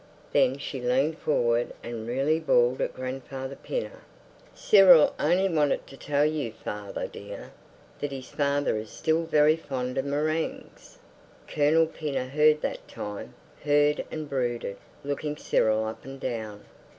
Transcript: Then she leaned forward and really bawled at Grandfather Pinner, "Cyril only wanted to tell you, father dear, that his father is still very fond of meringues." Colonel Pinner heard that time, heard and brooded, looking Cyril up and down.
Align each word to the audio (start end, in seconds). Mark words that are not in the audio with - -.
Then 0.33 0.57
she 0.57 0.81
leaned 0.81 1.19
forward 1.19 1.73
and 1.83 2.07
really 2.07 2.39
bawled 2.39 2.81
at 2.81 2.95
Grandfather 2.95 3.55
Pinner, 3.55 3.99
"Cyril 4.55 5.13
only 5.19 5.47
wanted 5.47 5.85
to 5.85 5.95
tell 5.95 6.25
you, 6.25 6.53
father 6.53 7.05
dear, 7.05 7.51
that 7.99 8.11
his 8.11 8.29
father 8.29 8.77
is 8.77 8.89
still 8.89 9.25
very 9.25 9.55
fond 9.55 9.99
of 9.99 10.05
meringues." 10.05 10.97
Colonel 11.47 11.85
Pinner 11.85 12.25
heard 12.25 12.61
that 12.61 12.87
time, 12.87 13.35
heard 13.63 14.03
and 14.09 14.27
brooded, 14.27 14.77
looking 15.03 15.37
Cyril 15.37 15.85
up 15.85 16.03
and 16.03 16.19
down. 16.19 16.65